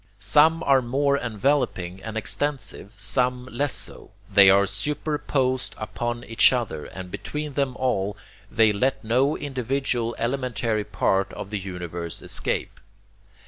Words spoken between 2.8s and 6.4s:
some less so; they are superposed upon